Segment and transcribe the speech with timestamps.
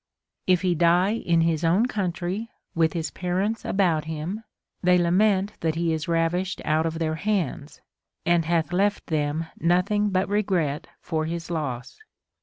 [0.27, 4.43] * If he die in his ΟΛνη country, with his parents about him,
[4.81, 7.81] they lament that he is ravished out of their hands,
[8.25, 11.99] and hath left them nothing but regret for his loss.